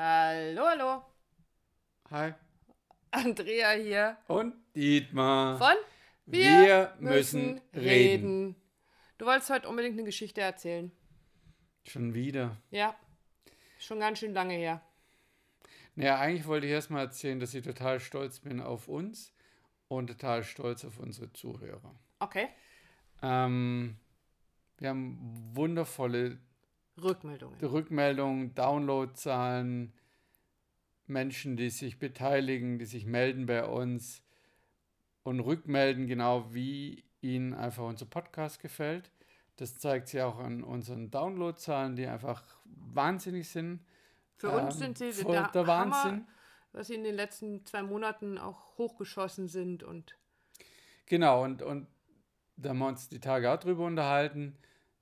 Hallo, 0.00 0.62
hallo. 0.64 1.02
Hi. 2.12 2.32
Andrea 3.10 3.72
hier. 3.72 4.16
Und 4.28 4.54
Dietmar. 4.76 5.58
Von 5.58 5.74
Wir, 6.24 6.94
müssen 7.00 7.60
reden. 7.74 8.54
Du 9.18 9.26
wolltest 9.26 9.50
heute 9.50 9.68
unbedingt 9.68 9.94
eine 9.94 10.04
Geschichte 10.04 10.40
erzählen. 10.40 10.92
Schon 11.84 12.14
wieder. 12.14 12.56
Ja. 12.70 12.94
Schon 13.80 13.98
ganz 13.98 14.20
schön 14.20 14.34
lange 14.34 14.54
her. 14.54 14.80
Naja, 15.96 16.20
eigentlich 16.20 16.46
wollte 16.46 16.68
ich 16.68 16.72
erstmal 16.72 17.06
erzählen, 17.06 17.40
dass 17.40 17.52
ich 17.54 17.64
total 17.64 17.98
stolz 17.98 18.38
bin 18.38 18.60
auf 18.60 18.86
uns 18.86 19.32
und 19.88 20.06
total 20.06 20.44
stolz 20.44 20.84
auf 20.84 21.00
unsere 21.00 21.32
Zuhörer. 21.32 21.98
Okay. 22.20 22.46
Ähm, 23.20 23.96
wir 24.78 24.90
haben 24.90 25.18
wundervolle 25.54 26.38
Rückmeldungen. 26.98 27.60
Rückmeldungen, 27.60 28.54
Downloadzahlen, 28.54 29.92
Menschen, 31.06 31.56
die 31.56 31.70
sich 31.70 31.98
beteiligen, 31.98 32.78
die 32.78 32.84
sich 32.84 33.06
melden 33.06 33.46
bei 33.46 33.64
uns 33.64 34.22
und 35.22 35.40
rückmelden, 35.40 36.06
genau 36.06 36.52
wie 36.52 37.04
ihnen 37.20 37.54
einfach 37.54 37.84
unser 37.84 38.06
Podcast 38.06 38.60
gefällt. 38.60 39.10
Das 39.56 39.76
zeigt 39.78 40.08
sich 40.08 40.20
auch 40.22 40.38
an 40.38 40.62
unseren 40.62 41.10
Downloadzahlen, 41.10 41.96
die 41.96 42.06
einfach 42.06 42.44
wahnsinnig 42.64 43.48
sind. 43.48 43.80
Für 44.36 44.50
uns 44.50 44.74
Ähm, 44.76 44.94
sind 44.94 44.98
sie 44.98 45.24
der, 45.24 45.48
der 45.48 45.66
Hammer, 45.66 45.94
Wahnsinn. 45.96 46.26
dass 46.72 46.86
sie 46.86 46.94
in 46.94 47.04
den 47.04 47.16
letzten 47.16 47.64
zwei 47.66 47.82
Monaten 47.82 48.38
auch 48.38 48.76
hochgeschossen 48.78 49.48
sind 49.48 49.82
und 49.82 50.14
Genau, 51.06 51.42
und, 51.42 51.62
und 51.62 51.86
da 52.56 52.68
haben 52.68 52.78
wir 52.78 52.86
uns 52.86 53.08
die 53.08 53.18
Tage 53.18 53.50
auch 53.50 53.56
drüber 53.58 53.86
unterhalten. 53.86 54.56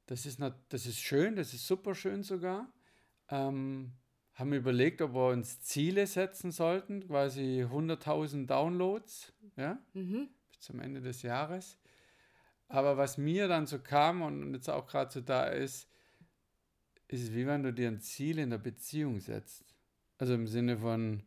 Das 0.07 0.25
ist, 0.27 0.39
nat- 0.39 0.59
das 0.69 0.87
ist 0.87 1.01
schön, 1.01 1.37
das 1.37 1.53
ist 1.53 1.67
super 1.67 1.95
schön 1.95 2.23
sogar. 2.23 2.73
Ähm, 3.29 3.93
haben 4.35 4.53
überlegt, 4.53 5.01
ob 5.03 5.15
wir 5.15 5.29
uns 5.31 5.61
Ziele 5.63 6.07
setzen 6.07 6.53
sollten, 6.53 7.07
quasi 7.07 7.65
100.000 7.65 8.47
Downloads, 8.47 9.33
ja, 9.57 9.79
mhm. 9.95 10.29
bis 10.51 10.61
zum 10.61 10.81
Ende 10.81 11.01
des 11.01 11.23
Jahres. 11.23 11.79
Aber 12.69 12.97
was 12.97 13.17
mir 13.17 13.49
dann 13.49 13.67
so 13.67 13.79
kam 13.79 14.23
und 14.23 14.53
jetzt 14.55 14.69
auch 14.69 14.87
gerade 14.87 15.11
so 15.11 15.21
da 15.21 15.47
ist, 15.47 15.89
ist 17.09 17.35
wie 17.35 17.47
wenn 17.47 17.63
du 17.63 17.73
dir 17.73 17.89
ein 17.89 18.01
Ziel 18.01 18.39
in 18.39 18.51
der 18.51 18.59
Beziehung 18.59 19.21
setzt. 19.21 19.65
Also 20.19 20.35
im 20.35 20.47
Sinne 20.47 20.79
von, 20.79 21.23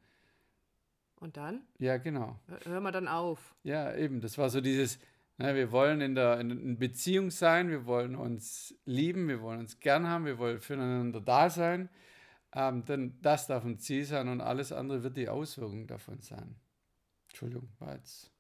und 1.16 1.38
dann 1.38 1.64
ja, 1.80 1.98
genau. 1.98 2.40
hör- 2.66 2.82
wir 2.82 2.92
dann 2.92 3.08
auf. 3.08 3.56
Ja, 3.64 3.94
eben. 3.96 4.22
Das 4.22 4.38
war 4.38 4.50
so 4.50 4.62
dieses, 4.62 5.00
ne, 5.40 5.56
wir 5.56 5.72
wollen 5.72 6.02
in 6.02 6.16
der 6.16 6.40
in, 6.40 6.78
Beziehung 6.78 7.32
sein, 7.32 7.70
wir 7.70 7.86
wollen 7.86 8.16
uns 8.16 8.76
lieben, 8.86 9.28
wir 9.28 9.42
wollen 9.42 9.60
uns 9.60 9.80
gern 9.80 10.08
haben, 10.08 10.26
wir 10.26 10.38
wollen 10.38 10.60
füreinander 10.60 11.22
da 11.22 11.50
sein. 11.50 11.90
Ähm, 12.52 12.86
denn 12.86 13.20
das 13.22 13.48
darf 13.48 13.64
ein 13.64 13.80
Ziel 13.80 14.06
sein 14.06 14.28
und 14.28 14.42
alles 14.42 14.72
andere 14.72 15.04
wird 15.04 15.18
die 15.18 15.30
Auswirkung 15.30 15.88
davon 15.88 16.20
sein. 16.22 16.56
Entschuldigung, 17.28 17.70
war 17.80 17.96
jetzt, 17.96 18.32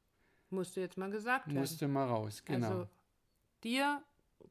Musste 0.49 0.81
jetzt 0.81 0.97
mal 0.97 1.11
gesagt 1.11 1.47
werden. 1.47 1.59
musste 1.59 1.87
mal 1.87 2.07
raus, 2.07 2.43
genau. 2.43 2.67
Also 2.67 2.89
dir 3.63 4.01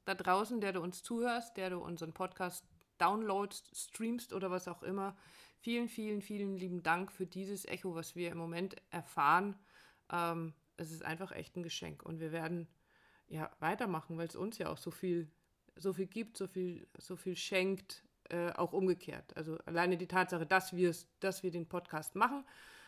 da 0.04 0.14
draußen, 0.14 0.60
der 0.60 0.72
du 0.72 0.80
uns 0.80 1.02
zuhörst, 1.02 1.56
der 1.56 1.70
du 1.70 1.78
unseren 1.78 2.12
Podcast 2.12 2.64
downloadst, 2.98 3.76
streamst 3.76 4.32
oder 4.32 4.50
was 4.50 4.68
auch 4.68 4.82
immer, 4.82 5.16
vielen, 5.60 5.88
vielen, 5.88 6.22
vielen 6.22 6.56
lieben 6.56 6.82
Dank 6.82 7.10
für 7.10 7.26
dieses 7.26 7.64
Echo, 7.64 7.94
was 7.94 8.14
wir 8.14 8.30
im 8.30 8.38
Moment 8.38 8.76
erfahren. 8.90 9.56
Ähm, 10.10 10.54
es 10.78 10.90
ist 10.90 11.04
einfach 11.04 11.32
echt 11.32 11.56
ein 11.56 11.62
Geschenk 11.62 12.02
und 12.02 12.20
wir 12.20 12.32
werden 12.32 12.66
ja 13.28 13.50
weitermachen, 13.60 14.16
weil 14.16 14.28
es 14.28 14.36
uns 14.36 14.58
ja 14.58 14.70
auch 14.70 14.78
so 14.78 14.90
viel, 14.90 15.30
so 15.76 15.92
viel 15.92 16.06
gibt, 16.06 16.36
so 16.36 16.46
viel, 16.46 16.86
so 16.96 17.16
viel 17.16 17.36
schenkt, 17.36 18.04
äh, 18.30 18.52
auch 18.52 18.72
umgekehrt. 18.72 19.36
Also 19.36 19.58
alleine 19.66 19.96
die 19.96 20.06
Tatsache, 20.06 20.46
dass 20.46 20.74
wir 20.74 20.94
dass 21.20 21.42
wir 21.42 21.50
den 21.50 21.66
Podcast 21.66 22.14
machen, 22.14 22.44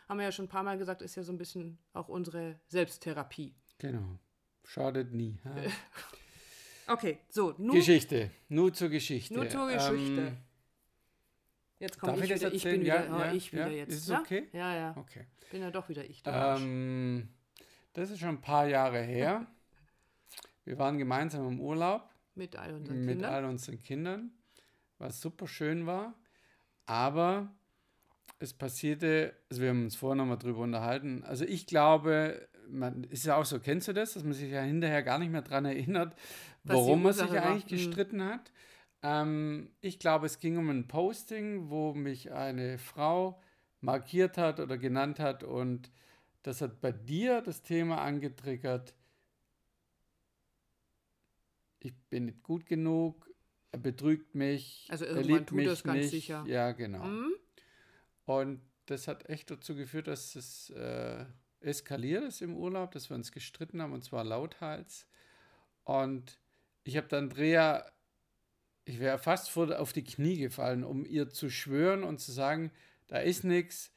haben 0.09 0.19
wir 0.19 0.25
ja 0.25 0.33
schon 0.33 0.47
ein 0.47 0.49
paar 0.49 0.63
Mal 0.63 0.79
gesagt, 0.79 1.03
ist 1.03 1.17
ja 1.17 1.23
so 1.23 1.33
ein 1.33 1.39
bisschen 1.39 1.79
auch 1.93 2.09
unsere 2.09 2.59
Selbsttherapie. 2.69 3.55
genau. 3.79 4.19
Schadet 4.65 5.13
nie. 5.13 5.39
ha? 5.45 5.55
Okay, 6.87 7.19
so, 7.29 7.55
nun 7.57 7.77
Geschichte. 7.77 8.31
Nur 8.49 8.73
zur 8.73 8.89
Geschichte. 8.89 9.33
Nur 9.33 9.49
zur 9.49 9.69
Geschichte. 9.69 10.21
Ähm, 10.21 10.37
Jetzt 11.79 11.99
komme 11.99 12.17
ich, 12.17 12.31
ich 12.31 12.41
wieder. 12.41 12.53
Ich 12.53 12.63
bin 12.65 12.73
erzählen? 12.73 12.81
wieder, 12.81 13.07
Ja, 13.07 13.17
oh, 13.17 13.21
ja, 13.21 13.33
ich 13.33 13.53
wieder 13.53 13.67
ja. 13.69 13.77
jetzt. 13.77 13.93
Ist 13.95 14.03
es 14.03 14.09
ne? 14.09 14.21
okay? 14.21 14.49
Ja, 14.53 14.75
ja. 14.75 14.97
okay. 14.97 15.27
Bin 15.51 15.63
ja 15.63 15.71
doch 15.71 15.89
wieder 15.89 16.05
ich. 16.05 16.23
Der. 16.23 16.57
Ähm, 16.59 17.29
das 17.93 18.11
ist 18.11 18.21
schon 18.21 18.31
ein 18.31 18.41
paar 18.41 18.67
Jahre 18.67 19.01
her. 19.03 19.47
Wir 20.65 20.79
waren 20.79 20.99
gemeinsam 20.99 21.47
im 21.49 21.61
Urlaub 21.61 22.09
Mit 22.35 22.57
all 22.57 22.75
unseren 22.75 23.01
mit 23.01 23.09
Kindern. 23.09 23.33
all 23.33 23.45
unseren 23.45 23.79
Kindern, 23.83 24.31
was 24.99 25.21
super 25.21 25.49
schön 25.49 25.87
war. 25.87 26.15
Aber 26.87 27.51
es 28.39 28.53
passierte, 28.55 29.35
also 29.51 29.63
wir 29.63 29.71
haben 29.71 29.85
uns 29.85 29.97
vorher 29.97 30.17
nochmal 30.17 30.39
drüber 30.39 30.61
unterhalten. 30.61 31.25
Also 31.25 31.45
ich 31.45 31.67
glaube, 31.67 32.49
man 32.69 33.05
ist 33.05 33.25
ja 33.27 33.37
auch 33.37 33.45
so, 33.45 33.59
kennst 33.59 33.89
du 33.89 33.93
das, 33.93 34.15
dass 34.15 34.23
man 34.25 34.33
sich 34.33 34.51
ja 34.51 34.63
hinterher 34.63 35.03
gar 35.03 35.19
nicht 35.19 35.31
mehr 35.31 35.43
daran 35.43 35.65
erinnert, 35.65 36.15
Was 36.65 36.77
warum 36.77 37.03
man 37.03 37.13
sich 37.13 37.23
Ursache 37.23 37.39
war. 37.43 37.51
eigentlich 37.51 37.65
Mhm. 37.65 37.69
gestritten 37.77 38.25
hat. 38.25 38.53
Ähm, 39.03 39.71
ich 39.81 39.99
glaube, 39.99 40.27
es 40.27 40.39
ging 40.39 40.57
um 40.59 40.69
ein 40.69 40.87
Posting, 40.89 41.71
wo 41.71 41.95
mich 41.95 42.33
eine 42.33 42.79
Frau 42.79 43.41
markiert 43.81 44.37
hat 44.37 44.61
oder 44.61 44.77
genannt 44.79 45.19
hat 45.21 45.43
und 45.43 45.91
das 46.43 46.61
hat 46.61 46.81
bei 46.81 46.93
dir 46.93 47.43
das 47.43 47.63
Thema 47.63 48.01
angetriggert. 48.01 48.95
Ich 51.81 51.95
bin 52.11 52.27
nicht 52.27 52.43
gut 52.43 52.67
genug, 52.67 53.29
er 53.73 53.79
betrügt 53.79 54.35
mich, 54.35 54.87
Also 54.91 55.05
er 55.05 55.13
irgendwann 55.13 55.37
liebt 55.37 55.49
tut 55.49 55.57
mich 55.57 55.67
er's 55.67 55.83
ganz 55.83 55.97
nicht. 55.99 56.11
sicher. 56.11 56.45
Ja, 56.47 56.73
genau. 56.73 57.05
Hm? 57.05 57.33
Und 58.25 58.61
das 58.87 59.09
hat 59.09 59.29
echt 59.29 59.51
dazu 59.51 59.75
geführt, 59.75 60.09
dass 60.09 60.35
es 60.35 60.71
äh, 60.71 61.25
eskaliert 61.61 62.25
ist 62.25 62.43
im 62.43 62.57
Urlaub, 62.57 62.91
dass 62.93 63.09
wir 63.11 63.15
uns 63.17 63.33
gestritten 63.33 63.81
haben 63.81 63.93
und 63.93 64.05
zwar 64.05 64.25
lauthals. 64.25 65.07
Und 65.85 66.39
ich 66.85 66.97
habe 66.97 67.09
dann 67.09 67.25
Andrea, 67.25 67.91
ich 68.85 68.99
wäre 68.99 69.19
fast 69.19 69.51
vor, 69.51 69.79
auf 69.79 69.93
die 69.93 70.05
Knie 70.05 70.39
gefallen, 70.39 70.85
um 70.85 71.05
ihr 71.05 71.31
zu 71.31 71.51
schwören 71.51 72.03
und 72.03 72.19
zu 72.19 72.33
sagen, 72.33 72.73
da 73.07 73.19
ist 73.19 73.45
nichts, 73.45 73.93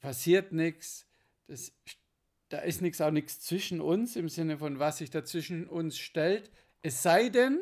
passiert 0.00 0.52
nichts, 0.52 1.06
da 2.48 2.58
ist 2.58 2.82
nichts, 2.82 3.00
auch 3.00 3.10
nichts 3.10 3.40
zwischen 3.40 3.80
uns 3.80 4.16
im 4.16 4.28
Sinne 4.28 4.58
von, 4.58 4.78
was 4.78 4.98
sich 4.98 5.10
dazwischen 5.10 5.66
uns 5.66 5.98
stellt. 5.98 6.50
Es 6.82 7.02
sei 7.02 7.28
denn, 7.28 7.60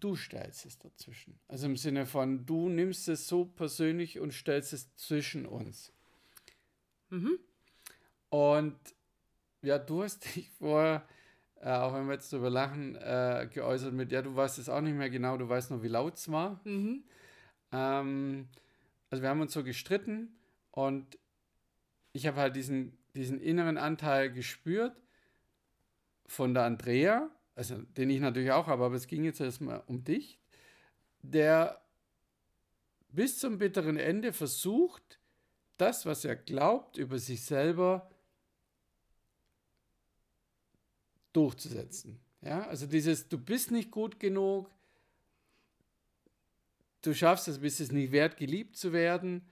du 0.00 0.16
stellst 0.16 0.66
es 0.66 0.78
dazwischen. 0.78 1.38
Also 1.48 1.66
im 1.66 1.76
Sinne 1.76 2.06
von, 2.06 2.44
du 2.44 2.68
nimmst 2.68 3.08
es 3.08 3.26
so 3.26 3.44
persönlich 3.44 4.18
und 4.20 4.32
stellst 4.32 4.72
es 4.72 4.94
zwischen 4.96 5.46
uns. 5.46 5.92
Mhm. 7.10 7.38
Und 8.28 8.76
ja, 9.62 9.78
du 9.78 10.02
hast 10.02 10.34
dich 10.36 10.50
vorher, 10.50 11.06
äh, 11.60 11.70
auch 11.70 11.94
wenn 11.94 12.06
wir 12.06 12.14
jetzt 12.14 12.32
drüber 12.32 12.50
lachen, 12.50 12.96
äh, 12.96 13.48
geäußert 13.52 13.94
mit, 13.94 14.12
ja, 14.12 14.20
du 14.20 14.34
weißt 14.36 14.58
es 14.58 14.68
auch 14.68 14.80
nicht 14.80 14.94
mehr 14.94 15.10
genau, 15.10 15.36
du 15.38 15.48
weißt 15.48 15.70
nur, 15.70 15.82
wie 15.82 15.88
laut 15.88 16.16
es 16.16 16.30
war. 16.30 16.60
Mhm. 16.64 17.04
Ähm, 17.72 18.48
also 19.10 19.22
wir 19.22 19.30
haben 19.30 19.40
uns 19.40 19.52
so 19.52 19.64
gestritten 19.64 20.36
und 20.70 21.18
ich 22.14 22.26
habe 22.26 22.40
halt 22.40 22.56
diesen, 22.56 22.96
diesen 23.14 23.40
inneren 23.40 23.76
Anteil 23.76 24.32
gespürt 24.32 24.96
von 26.26 26.54
der 26.54 26.62
Andrea, 26.62 27.28
also 27.56 27.76
den 27.76 28.08
ich 28.08 28.20
natürlich 28.20 28.52
auch 28.52 28.68
habe, 28.68 28.84
aber 28.84 28.94
es 28.94 29.08
ging 29.08 29.24
jetzt 29.24 29.40
erstmal 29.40 29.82
um 29.86 30.04
dich, 30.04 30.38
der 31.22 31.82
bis 33.08 33.38
zum 33.38 33.58
bitteren 33.58 33.96
Ende 33.96 34.32
versucht, 34.32 35.18
das, 35.76 36.06
was 36.06 36.24
er 36.24 36.36
glaubt 36.36 36.96
über 36.98 37.18
sich 37.18 37.44
selber, 37.44 38.08
durchzusetzen. 41.32 42.20
Ja, 42.42 42.66
also 42.68 42.86
dieses, 42.86 43.28
du 43.28 43.38
bist 43.38 43.72
nicht 43.72 43.90
gut 43.90 44.20
genug, 44.20 44.70
du 47.02 47.12
schaffst 47.12 47.48
es, 47.48 47.58
bist 47.58 47.80
es 47.80 47.90
nicht 47.90 48.12
wert, 48.12 48.36
geliebt 48.36 48.76
zu 48.76 48.92
werden. 48.92 49.42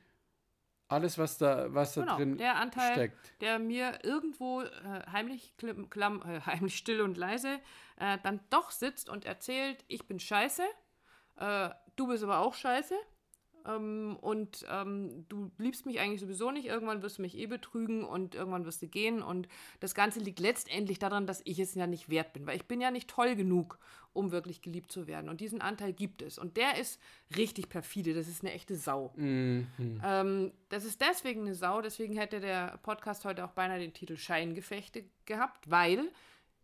Alles, 0.92 1.16
was 1.18 1.38
da, 1.38 1.72
was 1.72 1.94
da 1.94 2.02
Genau, 2.02 2.16
drin 2.16 2.36
der 2.36 2.56
Anteil, 2.56 2.92
steckt. 2.92 3.40
der 3.40 3.58
mir 3.58 4.00
irgendwo 4.04 4.60
äh, 4.62 4.68
heimlich, 5.10 5.56
klimm, 5.56 5.88
klamm, 5.90 6.22
äh, 6.22 6.40
heimlich 6.46 6.76
still 6.76 7.00
und 7.00 7.16
leise 7.16 7.58
äh, 7.98 8.18
dann 8.22 8.40
doch 8.50 8.70
sitzt 8.70 9.08
und 9.08 9.24
erzählt, 9.24 9.84
ich 9.88 10.06
bin 10.06 10.20
scheiße, 10.20 10.62
äh, 11.36 11.70
du 11.96 12.06
bist 12.08 12.22
aber 12.22 12.38
auch 12.40 12.54
scheiße 12.54 12.94
ähm, 13.66 14.16
und 14.20 14.64
ähm, 14.70 15.24
du 15.28 15.50
liebst 15.58 15.86
mich 15.86 16.00
eigentlich 16.00 16.20
sowieso 16.20 16.50
nicht, 16.50 16.66
irgendwann 16.66 17.02
wirst 17.02 17.18
du 17.18 17.22
mich 17.22 17.36
eh 17.36 17.46
betrügen 17.46 18.04
und 18.04 18.34
irgendwann 18.34 18.64
wirst 18.64 18.82
du 18.82 18.88
gehen. 18.88 19.22
Und 19.22 19.48
das 19.80 19.94
Ganze 19.94 20.20
liegt 20.20 20.40
letztendlich 20.40 20.98
daran, 20.98 21.26
dass 21.26 21.40
ich 21.44 21.58
es 21.58 21.74
ja 21.74 21.86
nicht 21.86 22.08
wert 22.08 22.32
bin, 22.32 22.46
weil 22.46 22.56
ich 22.56 22.66
bin 22.66 22.80
ja 22.80 22.90
nicht 22.90 23.08
toll 23.08 23.36
genug, 23.36 23.78
um 24.12 24.30
wirklich 24.30 24.62
geliebt 24.62 24.92
zu 24.92 25.06
werden. 25.06 25.28
Und 25.28 25.40
diesen 25.40 25.60
Anteil 25.60 25.92
gibt 25.92 26.22
es. 26.22 26.38
Und 26.38 26.56
der 26.56 26.78
ist 26.78 27.00
richtig 27.36 27.68
perfide, 27.68 28.14
das 28.14 28.28
ist 28.28 28.42
eine 28.42 28.52
echte 28.52 28.76
Sau. 28.76 29.12
Mhm. 29.16 29.66
Ähm, 30.04 30.52
das 30.68 30.84
ist 30.84 31.00
deswegen 31.00 31.42
eine 31.42 31.54
Sau, 31.54 31.80
deswegen 31.80 32.16
hätte 32.16 32.40
der 32.40 32.78
Podcast 32.82 33.24
heute 33.24 33.44
auch 33.44 33.52
beinahe 33.52 33.78
den 33.78 33.92
Titel 33.92 34.16
Scheingefechte 34.16 35.04
gehabt, 35.24 35.70
weil 35.70 36.10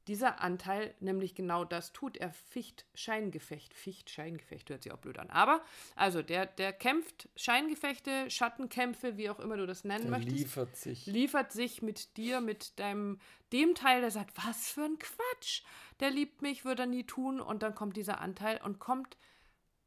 dieser 0.08 0.40
Anteil 0.40 0.94
nämlich 1.00 1.34
genau 1.34 1.64
das 1.64 1.92
tut. 1.92 2.16
Er 2.16 2.32
ficht 2.32 2.86
Scheingefecht. 2.94 3.74
Ficht 3.74 4.10
Scheingefecht 4.10 4.70
hört 4.70 4.82
sich 4.82 4.92
auch 4.92 4.98
blöd 4.98 5.18
an. 5.18 5.30
Aber, 5.30 5.62
also, 5.94 6.22
der, 6.22 6.46
der 6.46 6.72
kämpft 6.72 7.28
Scheingefechte, 7.36 8.30
Schattenkämpfe, 8.30 9.16
wie 9.16 9.30
auch 9.30 9.38
immer 9.38 9.56
du 9.56 9.66
das 9.66 9.84
nennen 9.84 10.02
Der 10.04 10.10
möchtest. 10.10 10.36
liefert 10.36 10.76
sich. 10.76 11.06
Liefert 11.06 11.52
sich 11.52 11.82
mit 11.82 12.16
dir, 12.16 12.40
mit 12.40 12.78
deinem, 12.80 13.20
dem 13.52 13.74
Teil, 13.74 14.00
der 14.00 14.10
sagt, 14.10 14.36
was 14.46 14.70
für 14.70 14.84
ein 14.84 14.98
Quatsch. 14.98 15.62
Der 16.00 16.10
liebt 16.10 16.42
mich, 16.42 16.64
würde 16.64 16.82
er 16.84 16.86
nie 16.86 17.04
tun. 17.04 17.40
Und 17.40 17.62
dann 17.62 17.74
kommt 17.74 17.96
dieser 17.96 18.20
Anteil 18.20 18.60
und 18.64 18.78
kommt 18.78 19.16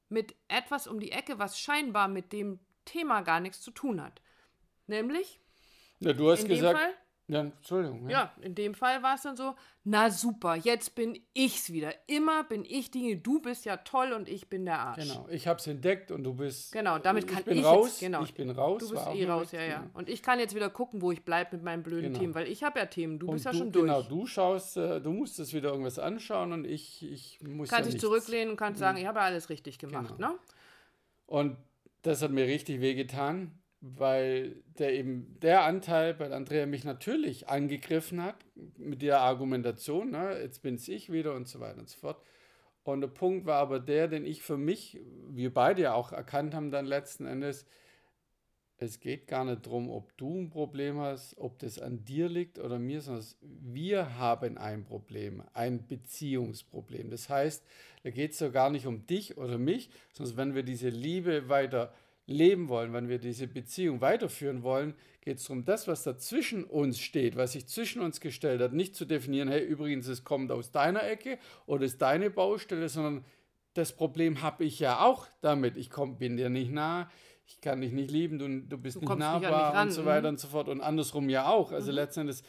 mit 0.10 0.36
etwas 0.48 0.88
um 0.88 1.00
die 1.00 1.12
Ecke, 1.12 1.40
was 1.40 1.60
scheinbar 1.60 2.08
mit 2.08 2.32
dem 2.32 2.60
Thema 2.86 3.22
gar 3.22 3.40
nichts 3.40 3.62
zu 3.62 3.72
tun 3.72 4.02
hat. 4.02 4.22
Nämlich, 4.88 5.40
Ja, 6.00 6.14
du 6.14 6.30
hast 6.32 6.44
in 6.44 6.50
gesagt. 6.50 6.78
dem 6.78 6.82
Fall, 6.82 6.94
ja, 7.28 7.42
Entschuldigung. 7.42 8.10
ja, 8.10 8.34
in 8.42 8.56
dem 8.56 8.74
Fall 8.76 9.02
war 9.04 9.16
es 9.16 9.22
dann 9.22 9.38
so, 9.38 9.56
na 9.86 10.10
super, 10.10 10.56
jetzt 10.56 10.96
bin 10.96 11.18
ich's 11.34 11.72
wieder. 11.72 11.94
Immer 12.08 12.44
bin 12.44 12.66
ich 12.66 12.92
die, 12.92 13.22
du 13.24 13.40
bist 13.42 13.64
ja 13.66 13.78
toll 13.78 14.12
und 14.12 14.28
ich 14.28 14.50
bin 14.50 14.66
der 14.66 14.80
Arsch. 14.80 15.04
Genau, 15.08 15.28
ich 15.30 15.48
habe 15.48 15.58
es 15.60 15.66
entdeckt 15.68 16.12
und 16.12 16.24
du 16.26 16.34
bist. 16.34 16.74
Genau, 16.74 17.00
damit 17.00 17.28
kann 17.28 17.40
ich 17.40 17.46
bin 17.46 17.58
ich 17.60 17.64
raus. 17.66 17.88
jetzt, 17.92 18.00
genau. 18.02 18.24
Ich 18.24 18.34
bin 18.34 18.50
raus. 18.50 18.82
Du 18.82 18.90
bist 18.90 19.08
eh 19.14 19.26
raus, 19.26 19.52
ja, 19.54 19.62
ja. 19.62 19.80
genau. 19.80 19.90
Und 19.94 20.10
ich 20.10 20.22
kann 20.22 20.40
jetzt 20.40 20.56
wieder 20.56 20.70
gucken, 20.70 21.02
wo 21.02 21.12
ich 21.14 21.24
bleibe 21.24 21.56
mit 21.56 21.64
meinen 21.64 21.84
blöden 21.84 22.08
Genau. 22.12 22.20
Themen, 22.20 22.36
weil 22.36 22.48
ich 22.48 22.64
habe 22.64 22.80
ja 22.80 22.86
Themen, 22.86 23.18
du 23.18 23.28
Und 23.28 23.34
bist 23.34 23.46
ja 23.46 23.52
du, 23.52 23.58
schon 23.60 23.72
durch. 23.72 23.86
Genau, 23.86 24.02
du 24.02 24.26
schaust, 24.28 24.76
äh, 24.78 25.00
du 25.00 25.12
musstest 25.14 25.54
wieder 25.54 25.70
irgendwas 25.70 26.00
anschauen 26.00 26.52
und 26.52 26.66
ich, 26.66 27.10
ich 27.10 27.40
muss 27.42 27.70
kannst 27.70 27.86
ja 27.90 27.94
dich. 27.94 27.96
Mhm. 27.96 28.00
zurücklehnen 28.08 28.50
und 28.52 28.58
kannst 28.58 28.80
sagen, 28.80 28.98
ich 28.98 29.06
habe 29.06 29.20
ja 29.20 29.26
alles 29.26 29.50
richtig 29.50 29.80
gemacht, 29.80 30.16
Genau. 30.18 30.32
ne? 30.34 30.40
Und 31.28 31.56
das 32.02 32.22
hat 32.22 32.32
mir 32.32 32.46
richtig 32.46 32.82
wehgetan, 32.82 33.52
weil 33.82 34.56
der 34.78 34.94
eben 34.94 35.40
der 35.42 35.64
Anteil 35.64 36.14
bei 36.14 36.30
Andrea 36.32 36.68
mich 36.68 36.84
natürlich 36.84 37.50
angegriffen 37.50 38.24
hat 38.24 38.36
mit 38.78 39.02
der 39.02 39.22
Argumentation, 39.22 40.12
ne, 40.12 40.40
jetzt 40.40 40.62
bin's 40.62 40.88
ich 40.88 41.12
wieder 41.12 41.34
und 41.34 41.48
so 41.48 41.60
weiter 41.60 41.80
und 41.80 41.90
so 41.90 41.98
fort. 41.98 42.22
Und 42.84 43.02
der 43.02 43.08
Punkt 43.08 43.46
war 43.46 43.58
aber 43.58 43.80
der, 43.80 44.08
den 44.08 44.26
ich 44.26 44.44
für 44.44 44.58
mich, 44.58 45.00
wir 45.30 45.54
beide 45.54 45.82
ja 45.82 45.94
auch 45.94 46.12
erkannt 46.12 46.54
haben 46.54 46.72
dann 46.72 46.86
letzten 46.86 47.26
Endes, 47.26 47.66
es 48.78 49.00
geht 49.00 49.28
gar 49.28 49.46
nicht 49.46 49.68
darum, 49.68 49.92
ob 49.92 50.16
du 50.18 50.42
ein 50.42 50.50
Problem 50.50 51.00
hast, 51.00 51.38
ob 51.38 51.60
das 51.60 51.78
an 51.78 52.04
dir 52.04 52.30
liegt 52.30 52.58
oder 52.58 52.80
mir, 52.80 53.02
sondern 53.02 53.26
wir 53.42 54.18
haben 54.18 54.58
ein 54.58 54.84
Problem, 54.84 55.44
ein 55.54 55.86
Beziehungsproblem. 55.88 57.12
Das 57.12 57.30
heißt, 57.30 57.64
da 58.04 58.10
geht 58.10 58.32
es 58.32 58.40
so 58.40 58.52
gar 58.52 58.72
nicht 58.72 58.88
um 58.88 59.06
dich 59.06 59.38
oder 59.38 59.60
mich, 59.60 59.92
sondern 60.14 60.38
wenn 60.38 60.56
wir 60.56 60.64
diese 60.64 60.90
Liebe 60.90 61.48
weiter 61.48 61.94
leben 62.32 62.70
wollen, 62.70 62.94
wenn 62.94 63.10
wir 63.10 63.20
diese 63.20 63.48
Beziehung 63.48 64.02
weiterführen 64.02 64.64
wollen, 64.64 64.96
geht 65.22 65.38
es 65.38 65.46
darum, 65.46 65.66
das, 65.66 65.88
was 65.88 66.04
da 66.04 66.18
zwischen 66.18 66.64
uns 66.64 67.00
steht, 67.00 67.36
was 67.36 67.52
sich 67.54 67.68
zwischen 67.68 68.02
uns 68.02 68.20
gestellt 68.20 68.62
hat, 68.62 68.74
nicht 68.74 68.96
zu 68.96 69.06
definieren, 69.06 69.50
hey, 69.50 69.64
übrigens, 69.64 70.08
es 70.08 70.24
kommt 70.24 70.52
aus 70.52 70.72
deiner 70.72 71.04
Ecke 71.08 71.38
oder 71.66 71.86
ist 71.86 72.02
deine 72.02 72.30
Baustelle, 72.30 72.90
sondern 72.90 73.24
das 73.74 73.94
Problem 73.94 74.42
habe 74.42 74.64
ich 74.66 74.80
ja 74.80 75.02
auch 75.02 75.28
damit. 75.42 75.78
Ich 75.78 75.90
komm, 75.90 76.18
bin 76.18 76.38
dir 76.38 76.50
nicht 76.50 76.72
nah, 76.72 77.10
ich 77.46 77.62
kann 77.62 77.82
dich 77.82 77.92
nicht 77.92 78.12
lieben, 78.12 78.40
du, 78.40 78.48
du 78.48 78.78
bist 78.78 78.98
Du 78.98 79.02
nicht 79.02 79.10
nicht 79.10 79.20
nahbar 79.20 79.74
ran, 79.74 79.88
und 79.88 79.94
so 79.94 80.02
mhm. 80.02 80.06
weiter 80.06 80.30
und 80.30 80.40
so 80.40 80.48
fort. 80.48 80.68
Und 80.68 80.82
andersrum 80.82 81.30
ja 81.30 81.48
auch. 81.48 81.72
Also 81.72 81.92
letzten 81.92 82.22
Endes 82.22 82.44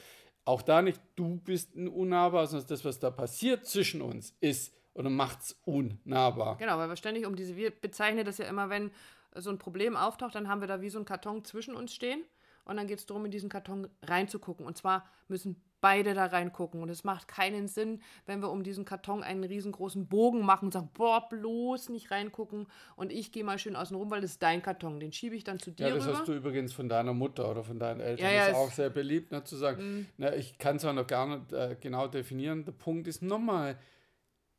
auch 0.44 0.62
da 0.62 0.82
nicht, 0.82 1.00
du 1.14 1.36
bist 1.36 1.76
ein 1.76 1.88
unnahbar, 1.88 2.46
sondern 2.46 2.68
das, 2.68 2.84
was 2.84 2.98
da 2.98 3.10
passiert 3.10 3.66
zwischen 3.66 4.02
uns, 4.02 4.36
ist 4.40 4.74
oder 4.94 5.10
macht 5.10 5.40
es 5.40 5.60
unnahbar. 5.64 6.56
Genau, 6.56 6.78
weil 6.78 6.88
wir 6.88 6.96
ständig 6.96 7.26
um 7.26 7.36
diese, 7.36 7.56
wir 7.56 7.70
bezeichnen 7.70 8.24
das 8.24 8.38
ja 8.38 8.46
immer, 8.46 8.68
wenn 8.68 8.90
so 9.36 9.50
ein 9.50 9.58
Problem 9.58 9.96
auftaucht, 9.96 10.34
dann 10.34 10.48
haben 10.48 10.60
wir 10.60 10.68
da 10.68 10.80
wie 10.80 10.90
so 10.90 10.98
einen 10.98 11.04
Karton 11.04 11.44
zwischen 11.44 11.74
uns 11.74 11.94
stehen 11.94 12.22
und 12.64 12.76
dann 12.76 12.86
geht 12.86 12.98
es 12.98 13.06
darum, 13.06 13.24
in 13.24 13.30
diesen 13.30 13.48
Karton 13.48 13.88
reinzugucken. 14.02 14.66
Und 14.66 14.76
zwar 14.76 15.04
müssen 15.28 15.60
beide 15.80 16.14
da 16.14 16.26
reingucken. 16.26 16.80
Und 16.80 16.90
es 16.90 17.02
macht 17.02 17.26
keinen 17.26 17.66
Sinn, 17.66 18.00
wenn 18.24 18.40
wir 18.40 18.52
um 18.52 18.62
diesen 18.62 18.84
Karton 18.84 19.24
einen 19.24 19.42
riesengroßen 19.42 20.06
Bogen 20.06 20.44
machen 20.46 20.66
und 20.66 20.72
sagen, 20.72 20.90
boah, 20.94 21.28
bloß 21.28 21.88
nicht 21.88 22.12
reingucken 22.12 22.68
und 22.94 23.10
ich 23.10 23.32
gehe 23.32 23.42
mal 23.42 23.58
schön 23.58 23.74
außen 23.74 23.96
rum, 23.96 24.08
weil 24.12 24.20
das 24.20 24.32
ist 24.32 24.42
dein 24.44 24.62
Karton. 24.62 25.00
Den 25.00 25.12
schiebe 25.12 25.34
ich 25.34 25.42
dann 25.42 25.58
zu 25.58 25.72
dir 25.72 25.88
Ja, 25.88 25.94
das 25.96 26.06
rüber. 26.06 26.18
hast 26.18 26.28
du 26.28 26.34
übrigens 26.34 26.72
von 26.72 26.88
deiner 26.88 27.12
Mutter 27.12 27.50
oder 27.50 27.64
von 27.64 27.80
deinen 27.80 27.98
Eltern. 27.98 28.26
Ja, 28.26 28.30
ja, 28.32 28.38
das 28.46 28.48
ist 28.50 28.54
Mhm. 28.54 28.60
auch 28.60 28.70
sehr 28.70 28.90
beliebt, 28.90 29.32
ne, 29.32 29.42
zu 29.42 29.56
sagen, 29.56 30.06
na, 30.18 30.32
ich 30.36 30.56
kann 30.58 30.76
es 30.76 30.84
auch 30.84 30.92
noch 30.92 31.06
gar 31.08 31.26
nicht 31.26 31.52
äh, 31.52 31.76
genau 31.80 32.06
definieren. 32.06 32.64
Der 32.64 32.72
Punkt 32.72 33.08
ist 33.08 33.20
nochmal, 33.20 33.76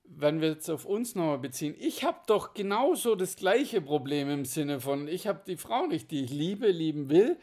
wenn 0.03 0.41
wir 0.41 0.49
jetzt 0.49 0.69
auf 0.69 0.85
uns 0.85 1.15
nochmal 1.15 1.39
beziehen, 1.39 1.75
ich 1.77 2.03
habe 2.03 2.19
doch 2.27 2.53
genauso 2.53 3.15
das 3.15 3.35
gleiche 3.35 3.81
Problem 3.81 4.29
im 4.29 4.45
Sinne 4.45 4.79
von, 4.79 5.07
ich 5.07 5.27
habe 5.27 5.41
die 5.47 5.57
Frau 5.57 5.87
nicht, 5.87 6.11
die 6.11 6.23
ich 6.23 6.31
liebe, 6.31 6.67
lieben 6.67 7.09
will 7.09 7.37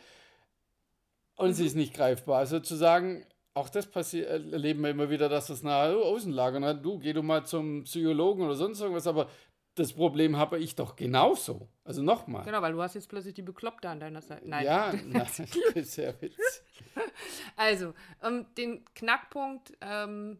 und 1.36 1.48
Mhm. 1.48 1.54
sie 1.54 1.66
ist 1.66 1.76
nicht 1.76 1.94
greifbar. 1.94 2.38
Also 2.38 2.60
zu 2.60 2.76
sagen, 2.76 3.24
auch 3.54 3.68
das 3.68 3.86
passiert, 3.90 4.28
erleben 4.28 4.82
wir 4.82 4.90
immer 4.90 5.10
wieder, 5.10 5.28
dass 5.28 5.48
das 5.48 5.62
nahe 5.62 5.96
Außenlager 5.96 6.60
hat. 6.60 6.84
Du, 6.84 6.98
geh 6.98 7.12
du 7.12 7.22
mal 7.22 7.44
zum 7.44 7.84
Psychologen 7.84 8.42
oder 8.44 8.54
sonst 8.54 8.80
irgendwas, 8.80 9.06
aber 9.06 9.28
das 9.74 9.92
Problem 9.94 10.36
habe 10.36 10.58
ich 10.58 10.74
doch 10.74 10.94
genauso. 10.96 11.68
Also 11.84 12.02
nochmal. 12.02 12.44
Genau, 12.44 12.60
weil 12.62 12.72
du 12.72 12.82
hast 12.82 12.94
jetzt 12.94 13.08
plötzlich 13.08 13.34
die 13.34 13.42
Bekloppte 13.42 13.88
an 13.88 13.98
deiner 14.00 14.20
Seite. 14.20 14.48
Nein. 14.48 14.64
Ja, 14.66 14.92
na, 15.06 15.20
das 15.20 15.38
ist 15.40 15.96
ja 15.96 16.12
witzig. 16.20 16.62
Also, 17.56 17.94
um 18.22 18.46
den 18.56 18.84
Knackpunkt 18.94 19.72
ähm, 19.80 20.38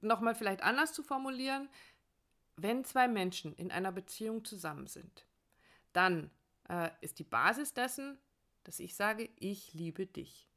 nochmal 0.00 0.34
vielleicht 0.34 0.62
anders 0.62 0.92
zu 0.92 1.02
formulieren, 1.02 1.68
wenn 2.56 2.84
zwei 2.84 3.08
Menschen 3.08 3.54
in 3.54 3.70
einer 3.70 3.92
Beziehung 3.92 4.44
zusammen 4.44 4.86
sind, 4.86 5.26
dann 5.92 6.30
äh, 6.68 6.90
ist 7.00 7.18
die 7.18 7.24
Basis 7.24 7.74
dessen, 7.74 8.18
dass 8.64 8.80
ich 8.80 8.94
sage, 8.96 9.28
ich 9.36 9.74
liebe 9.74 10.06
dich 10.06 10.48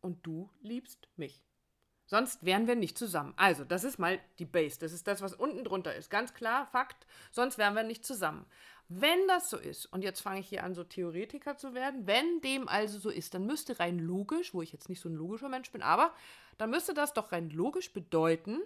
und 0.00 0.26
du 0.26 0.50
liebst 0.60 1.08
mich. 1.16 1.44
Sonst 2.06 2.42
wären 2.42 2.66
wir 2.66 2.74
nicht 2.74 2.96
zusammen. 2.96 3.34
Also, 3.36 3.64
das 3.64 3.84
ist 3.84 3.98
mal 3.98 4.18
die 4.38 4.46
Base. 4.46 4.80
Das 4.80 4.92
ist 4.92 5.06
das, 5.06 5.20
was 5.20 5.34
unten 5.34 5.62
drunter 5.62 5.94
ist. 5.94 6.08
Ganz 6.08 6.32
klar, 6.32 6.66
Fakt. 6.66 7.06
Sonst 7.32 7.58
wären 7.58 7.74
wir 7.74 7.82
nicht 7.82 8.04
zusammen. 8.04 8.46
Wenn 8.88 9.28
das 9.28 9.50
so 9.50 9.58
ist, 9.58 9.86
und 9.86 10.02
jetzt 10.02 10.20
fange 10.20 10.40
ich 10.40 10.48
hier 10.48 10.64
an, 10.64 10.74
so 10.74 10.82
Theoretiker 10.82 11.58
zu 11.58 11.74
werden, 11.74 12.06
wenn 12.06 12.40
dem 12.40 12.68
also 12.68 12.98
so 12.98 13.10
ist, 13.10 13.34
dann 13.34 13.44
müsste 13.44 13.78
rein 13.78 13.98
logisch, 13.98 14.54
wo 14.54 14.62
ich 14.62 14.72
jetzt 14.72 14.88
nicht 14.88 15.00
so 15.00 15.10
ein 15.10 15.14
logischer 15.14 15.50
Mensch 15.50 15.70
bin, 15.70 15.82
aber 15.82 16.14
dann 16.56 16.70
müsste 16.70 16.94
das 16.94 17.12
doch 17.12 17.32
rein 17.32 17.50
logisch 17.50 17.92
bedeuten, 17.92 18.60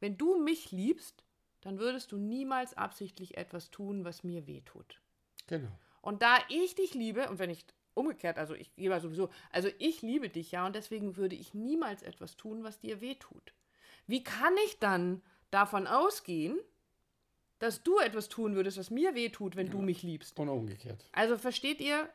wenn 0.00 0.18
du 0.18 0.42
mich 0.42 0.72
liebst, 0.72 1.24
dann 1.60 1.78
würdest 1.78 2.10
du 2.10 2.16
niemals 2.16 2.76
absichtlich 2.76 3.36
etwas 3.36 3.70
tun, 3.70 4.04
was 4.04 4.24
mir 4.24 4.46
wehtut. 4.46 5.00
Genau. 5.46 5.70
Und 6.00 6.22
da 6.22 6.38
ich 6.48 6.74
dich 6.74 6.94
liebe, 6.94 7.28
und 7.28 7.38
wenn 7.38 7.50
ich 7.50 7.64
umgekehrt, 7.94 8.38
also 8.38 8.54
ich 8.54 8.74
gebe 8.74 8.98
sowieso, 8.98 9.30
also 9.50 9.68
ich 9.78 10.02
liebe 10.02 10.30
dich 10.30 10.50
ja 10.52 10.66
und 10.66 10.74
deswegen 10.74 11.16
würde 11.16 11.36
ich 11.36 11.54
niemals 11.54 12.02
etwas 12.02 12.36
tun, 12.36 12.64
was 12.64 12.80
dir 12.80 13.00
wehtut. 13.00 13.54
Wie 14.06 14.24
kann 14.24 14.54
ich 14.66 14.78
dann 14.78 15.22
davon 15.50 15.86
ausgehen, 15.86 16.58
dass 17.60 17.82
du 17.82 17.98
etwas 17.98 18.28
tun 18.28 18.56
würdest, 18.56 18.78
was 18.78 18.90
mir 18.90 19.14
wehtut, 19.14 19.54
wenn 19.54 19.70
du 19.70 19.80
mich 19.80 20.02
liebst? 20.02 20.36
Und 20.38 20.48
umgekehrt. 20.48 21.08
Also 21.12 21.38
versteht 21.38 21.80
ihr, 21.80 22.08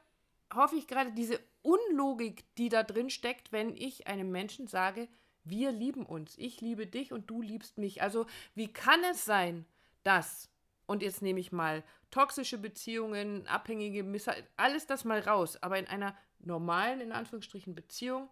hoffe 0.54 0.76
ich 0.76 0.88
gerade, 0.88 1.12
diese 1.14 1.40
Unlogik, 1.62 2.44
die 2.56 2.68
da 2.68 2.84
drin 2.84 3.10
steckt, 3.10 3.52
wenn 3.52 3.76
ich 3.78 4.08
einem 4.08 4.32
Menschen 4.32 4.68
sage, 4.68 5.08
wir 5.44 5.72
lieben 5.72 6.06
uns, 6.06 6.38
ich 6.38 6.62
liebe 6.62 6.88
dich 6.88 7.14
und 7.14 7.30
du 7.30 7.42
liebst 7.42 7.78
mich. 7.78 8.02
Also 8.02 8.26
wie 8.56 8.74
kann 8.74 9.00
es 9.12 9.24
sein, 9.24 9.66
dass, 10.04 10.50
und 10.88 11.04
jetzt 11.04 11.22
nehme 11.22 11.40
ich 11.40 11.52
mal 11.52 11.84
toxische 12.10 12.58
Beziehungen, 12.58 13.48
abhängige 13.48 14.04
Misshandlung, 14.04 14.48
alles 14.58 14.88
das 14.88 15.06
mal 15.06 15.20
raus, 15.20 15.62
aber 15.62 15.78
in 15.78 15.88
einer 15.88 16.18
normalen, 16.40 17.02
in 17.02 17.12
Anführungsstrichen, 17.12 17.76
Beziehung 17.76 18.30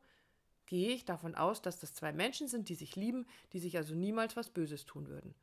gehe 0.66 0.90
ich 0.90 1.06
davon 1.06 1.36
aus, 1.36 1.62
dass 1.62 1.80
das 1.80 1.94
zwei 1.94 2.12
Menschen 2.12 2.48
sind, 2.48 2.70
die 2.70 2.76
sich 2.76 2.96
lieben, 2.96 3.28
die 3.52 3.60
sich 3.60 3.78
also 3.78 3.94
niemals 3.94 4.36
was 4.36 4.50
Böses 4.50 4.86
tun 4.86 5.08
würden. 5.08 5.36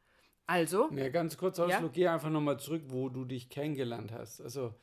Also, 0.50 0.90
Ja, 0.92 1.08
ganz 1.10 1.36
kurz 1.36 1.58
Ja? 1.58 1.66
Ausflug, 1.66 1.92
geh 1.92 2.08
einfach 2.08 2.28
nochmal 2.28 2.58
zurück, 2.58 2.82
wo 2.88 3.08
du 3.08 3.24
dich 3.24 3.48
kennengelernt 3.48 4.10
hast. 4.10 4.40
Also, 4.40 4.74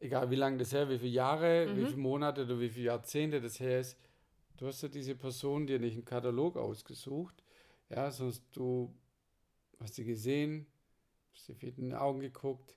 egal 0.00 0.30
wie 0.30 0.36
lange 0.36 0.56
das 0.56 0.72
her, 0.72 0.88
wie 0.88 0.96
viele 0.98 1.10
Jahre, 1.10 1.66
Mhm. 1.68 1.76
wie 1.76 1.84
viele 1.84 1.96
Monate 1.98 2.44
oder 2.44 2.58
wie 2.58 2.70
viele 2.70 2.86
Jahrzehnte 2.86 3.42
das 3.42 3.60
her 3.60 3.80
ist, 3.80 3.98
du 4.56 4.66
hast 4.66 4.80
ja 4.82 4.88
diese 4.88 5.14
Person 5.14 5.66
dir 5.66 5.78
nicht 5.78 5.96
einen 5.96 6.06
Katalog 6.06 6.56
ausgesucht, 6.56 7.44
ja, 7.90 8.10
sondern 8.10 8.38
du 8.52 8.94
hast 9.80 9.96
sie 9.96 10.04
gesehen, 10.06 10.66
hast 11.34 11.44
sie 11.44 11.52
in 11.76 11.90
die 11.90 11.94
Augen 11.94 12.20
geguckt 12.20 12.74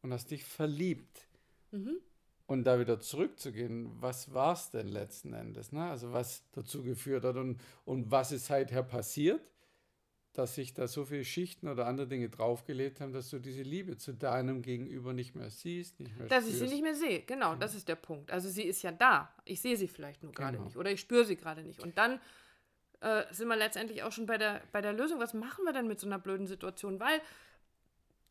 und 0.00 0.14
hast 0.14 0.30
dich 0.30 0.44
verliebt. 0.44 1.28
Mhm. 1.72 1.98
Und 2.46 2.64
da 2.64 2.80
wieder 2.80 3.00
zurückzugehen, 3.00 4.00
was 4.00 4.32
war 4.32 4.54
es 4.54 4.70
denn 4.70 4.88
letzten 4.88 5.34
Endes? 5.34 5.72
Ne? 5.72 5.84
Also 5.90 6.10
was 6.14 6.42
dazu 6.52 6.82
geführt 6.82 7.24
hat 7.24 7.36
und, 7.36 7.60
und 7.84 8.10
was 8.10 8.32
ist 8.32 8.46
seither 8.46 8.82
passiert, 8.82 9.52
dass 10.38 10.54
sich 10.54 10.74
da 10.74 10.86
so 10.88 11.04
viele 11.04 11.24
Schichten 11.24 11.68
oder 11.68 11.86
andere 11.86 12.06
Dinge 12.06 12.28
draufgelegt 12.28 13.00
haben, 13.00 13.12
dass 13.12 13.30
du 13.30 13.38
diese 13.38 13.62
Liebe 13.62 13.96
zu 13.96 14.12
deinem 14.12 14.62
Gegenüber 14.62 15.12
nicht 15.12 15.34
mehr 15.34 15.50
siehst, 15.50 15.98
nicht 16.00 16.16
mehr 16.18 16.28
Dass 16.28 16.44
ich 16.44 16.52
sie 16.52 16.56
spürst. 16.58 16.72
nicht 16.72 16.82
mehr 16.82 16.94
sehe, 16.94 17.22
genau, 17.22 17.54
das 17.54 17.74
ist 17.74 17.88
der 17.88 17.96
Punkt. 17.96 18.30
Also 18.30 18.48
sie 18.48 18.64
ist 18.64 18.82
ja 18.82 18.92
da. 18.92 19.32
Ich 19.44 19.60
sehe 19.60 19.76
sie 19.76 19.88
vielleicht 19.88 20.22
nur 20.22 20.32
gerade 20.32 20.52
Genau. 20.56 20.64
nicht 20.64 20.76
oder 20.76 20.90
ich 20.90 21.00
spüre 21.00 21.24
sie 21.24 21.36
gerade 21.36 21.62
nicht. 21.62 21.82
Und 21.82 21.96
dann 21.98 22.20
äh, 23.00 23.24
sind 23.30 23.48
wir 23.48 23.56
letztendlich 23.56 24.02
auch 24.02 24.12
schon 24.12 24.26
bei 24.26 24.38
der, 24.38 24.62
bei 24.72 24.80
der 24.80 24.92
Lösung. 24.92 25.20
Was 25.20 25.34
machen 25.34 25.64
wir 25.64 25.72
denn 25.72 25.86
mit 25.86 26.00
so 26.00 26.06
einer 26.06 26.18
blöden 26.18 26.46
Situation? 26.46 26.98
Weil 27.00 27.20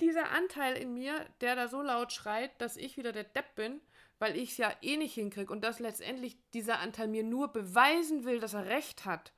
dieser 0.01 0.31
Anteil 0.31 0.75
in 0.75 0.93
mir, 0.93 1.25
der 1.41 1.55
da 1.55 1.67
so 1.67 1.81
laut 1.81 2.11
schreit, 2.11 2.51
dass 2.59 2.75
ich 2.75 2.97
wieder 2.97 3.11
der 3.11 3.23
Depp 3.23 3.55
bin, 3.55 3.79
weil 4.19 4.35
ich 4.37 4.51
es 4.51 4.57
ja 4.57 4.71
eh 4.81 4.97
nicht 4.97 5.13
hinkriege 5.13 5.51
und 5.51 5.61
dass 5.63 5.79
letztendlich 5.79 6.37
dieser 6.53 6.79
Anteil 6.79 7.07
mir 7.07 7.23
nur 7.23 7.49
beweisen 7.53 8.25
will, 8.25 8.39
dass 8.39 8.53
er 8.53 8.65
recht 8.65 9.05
hat, 9.05 9.31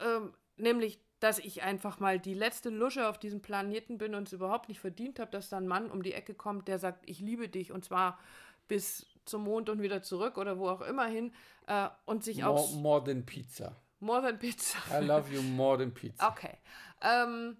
ähm, 0.00 0.32
nämlich, 0.56 0.98
dass 1.22 1.38
ich 1.38 1.62
einfach 1.62 2.00
mal 2.00 2.18
die 2.18 2.34
letzte 2.34 2.68
Lusche 2.68 3.08
auf 3.08 3.16
diesem 3.16 3.40
Planeten 3.40 3.96
bin 3.96 4.16
und 4.16 4.26
es 4.26 4.32
überhaupt 4.32 4.68
nicht 4.68 4.80
verdient 4.80 5.20
habe, 5.20 5.30
dass 5.30 5.48
da 5.48 5.58
ein 5.58 5.68
Mann 5.68 5.88
um 5.88 6.02
die 6.02 6.14
Ecke 6.14 6.34
kommt, 6.34 6.66
der 6.66 6.80
sagt, 6.80 7.08
ich 7.08 7.20
liebe 7.20 7.48
dich 7.48 7.70
und 7.70 7.84
zwar 7.84 8.18
bis 8.66 9.06
zum 9.24 9.44
Mond 9.44 9.68
und 9.68 9.80
wieder 9.82 10.02
zurück 10.02 10.36
oder 10.36 10.58
wo 10.58 10.68
auch 10.68 10.80
immer 10.80 11.06
hin 11.06 11.32
äh, 11.68 11.88
und 12.06 12.24
sich 12.24 12.38
More, 12.38 12.50
auch 12.50 12.72
more 12.74 13.04
than 13.04 13.24
pizza. 13.24 13.76
more 14.00 14.20
than 14.20 14.36
pizza. 14.36 14.78
I 14.90 15.04
love 15.04 15.32
you 15.32 15.42
more 15.42 15.78
than 15.78 15.94
pizza. 15.94 16.28
Okay. 16.28 16.58
Ähm, 17.02 17.56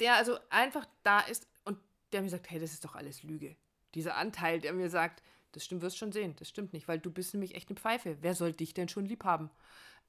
der 0.00 0.14
also 0.14 0.38
einfach 0.48 0.86
da 1.02 1.20
ist 1.20 1.46
und 1.64 1.76
der 2.12 2.22
mir 2.22 2.30
sagt, 2.30 2.50
hey, 2.50 2.58
das 2.58 2.72
ist 2.72 2.82
doch 2.82 2.94
alles 2.94 3.22
Lüge. 3.24 3.56
Dieser 3.94 4.16
Anteil, 4.16 4.58
der 4.58 4.72
mir 4.72 4.88
sagt, 4.88 5.22
das 5.52 5.66
stimmt, 5.66 5.82
wirst 5.82 5.98
schon 5.98 6.12
sehen, 6.12 6.34
das 6.38 6.48
stimmt 6.48 6.72
nicht, 6.72 6.88
weil 6.88 6.98
du 6.98 7.10
bist 7.10 7.34
nämlich 7.34 7.54
echt 7.56 7.68
eine 7.68 7.78
Pfeife. 7.78 8.16
Wer 8.22 8.34
soll 8.34 8.54
dich 8.54 8.72
denn 8.72 8.88
schon 8.88 9.04
lieb 9.04 9.24
haben? 9.24 9.50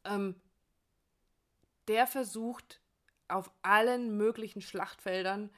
Ähm, 0.05 0.35
der 1.89 2.07
versucht 2.07 2.79
auf 3.27 3.51
allen 3.61 4.15
möglichen 4.15 4.61
Schlachtfeldern 4.61 5.49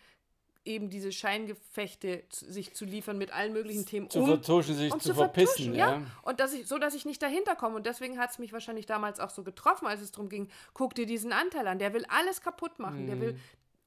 eben 0.64 0.90
diese 0.90 1.12
Scheingefechte 1.12 2.24
zu, 2.30 2.52
sich 2.52 2.74
zu 2.76 2.86
liefern 2.86 3.18
mit 3.18 3.32
allen 3.34 3.52
möglichen 3.54 3.86
Themen 3.86 4.10
Zu 4.10 4.26
vertuschen, 4.26 4.76
sich 4.76 4.94
um 4.94 5.00
zu 5.00 5.14
verpissen, 5.16 5.74
vertuschen, 5.74 5.76
ja. 5.76 6.06
Und 6.22 6.40
dass 6.40 6.54
ich, 6.54 6.68
so, 6.68 6.78
dass 6.78 6.94
ich 6.94 7.06
nicht 7.06 7.22
dahinter 7.22 7.56
komme. 7.56 7.76
Und 7.76 7.86
deswegen 7.86 8.20
hat 8.20 8.30
es 8.32 8.40
mich 8.40 8.54
wahrscheinlich 8.54 8.86
damals 8.86 9.20
auch 9.20 9.32
so 9.32 9.44
getroffen, 9.44 9.88
als 9.88 10.02
es 10.02 10.12
darum 10.12 10.30
ging, 10.30 10.50
guck 10.74 10.94
dir 10.94 11.06
diesen 11.08 11.34
Anteil 11.34 11.68
an. 11.68 11.80
Der 11.80 11.94
will 11.94 12.06
alles 12.10 12.42
kaputt 12.42 12.78
machen. 12.78 13.08
Der 13.08 13.16
Mhm. 13.16 13.22
will 13.22 13.40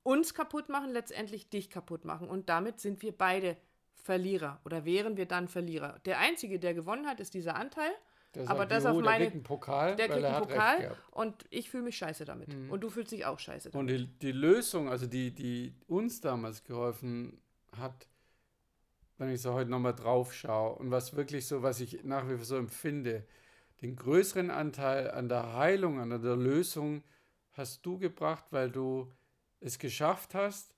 uns 0.02 0.34
kaputt 0.34 0.68
machen, 0.68 0.90
letztendlich 0.90 1.48
dich 1.48 1.70
kaputt 1.70 2.04
machen. 2.04 2.28
Und 2.28 2.48
damit 2.48 2.80
sind 2.80 3.02
wir 3.02 3.16
beide 3.16 3.56
Verlierer 3.94 4.60
oder 4.64 4.84
wären 4.84 5.16
wir 5.16 5.26
dann 5.26 5.48
Verlierer. 5.48 6.00
Der 6.04 6.18
Einzige, 6.18 6.58
der 6.58 6.74
gewonnen 6.74 7.06
hat, 7.06 7.20
ist 7.20 7.34
dieser 7.34 7.54
Anteil. 7.54 7.90
Der 8.34 8.48
aber 8.48 8.60
sagt, 8.60 8.72
das 8.72 8.84
jo, 8.84 8.90
auf 8.90 8.96
der 8.96 9.04
meine. 9.04 9.24
kriegt 9.24 9.34
einen 9.34 9.42
Pokal, 9.42 9.96
Der 9.96 10.08
kriegt 10.08 10.24
einen 10.24 10.42
Pokal. 10.42 10.88
Mhm. 10.88 10.94
und 11.12 11.44
ich 11.50 11.70
fühle 11.70 11.84
mich 11.84 11.96
scheiße 11.96 12.24
damit. 12.24 12.54
Und 12.68 12.80
du 12.80 12.90
fühlst 12.90 13.12
dich 13.12 13.24
auch 13.24 13.38
scheiße 13.38 13.70
damit. 13.70 13.80
Und 13.80 13.96
die, 13.96 14.06
die 14.18 14.32
Lösung, 14.32 14.88
also 14.88 15.06
die, 15.06 15.30
die 15.30 15.74
uns 15.86 16.20
damals 16.20 16.64
geholfen 16.64 17.40
hat, 17.76 18.08
wenn 19.18 19.30
ich 19.30 19.42
so 19.42 19.52
heute 19.52 19.70
nochmal 19.70 19.94
drauf 19.94 20.34
schaue 20.34 20.74
und 20.76 20.90
was 20.90 21.14
wirklich 21.14 21.46
so, 21.46 21.62
was 21.62 21.80
ich 21.80 22.02
nach 22.04 22.28
wie 22.28 22.36
vor 22.36 22.44
so 22.44 22.56
empfinde, 22.56 23.24
den 23.82 23.96
größeren 23.96 24.50
Anteil 24.50 25.10
an 25.10 25.28
der 25.28 25.54
Heilung, 25.54 26.00
an 26.00 26.10
der 26.10 26.36
Lösung 26.36 27.02
hast 27.52 27.84
du 27.86 27.98
gebracht, 27.98 28.46
weil 28.50 28.70
du 28.70 29.12
es 29.60 29.78
geschafft 29.78 30.34
hast, 30.34 30.74